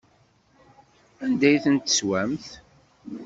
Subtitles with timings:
[1.23, 2.45] Anda ay ten-teswamt?